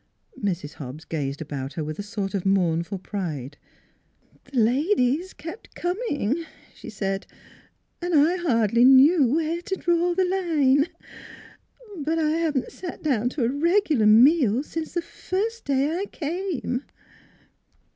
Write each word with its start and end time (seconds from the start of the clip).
Mrs. 0.43 0.73
Hobbs 0.73 1.05
gazed 1.05 1.43
about 1.43 1.73
her 1.73 1.83
with 1.83 1.99
a 1.99 2.01
sort 2.01 2.33
of 2.33 2.43
mournful 2.43 2.97
pride.' 2.97 3.55
The 4.45 4.57
ladies 4.59 5.31
kep' 5.33 5.67
a 5.67 5.79
coming," 5.79 6.43
she 6.73 6.89
said," 6.89 7.27
an' 8.01 8.13
I 8.15 8.37
hardly 8.37 8.83
knew 8.83 9.27
where 9.35 9.61
to 9.61 9.75
draw 9.75 10.15
the 10.15 10.25
line. 10.25 10.87
But 11.97 12.17
I 12.17 12.31
haven't 12.31 12.71
sat 12.71 13.03
down 13.03 13.29
to 13.29 13.43
a 13.43 13.49
regular 13.49 14.07
meal 14.07 14.63
since 14.63 14.93
the 14.95 15.03
first 15.03 15.65
day 15.65 15.95
I 15.95 16.05
came." 16.07 16.81